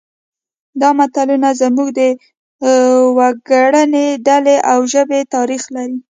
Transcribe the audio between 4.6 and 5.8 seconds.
او ژبې تاریخ